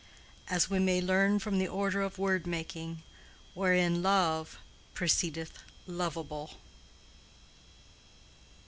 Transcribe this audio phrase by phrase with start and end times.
[0.49, 3.03] As we may learn from the order of word making,
[3.53, 4.57] wherein love
[4.95, 6.55] precedeth lovable.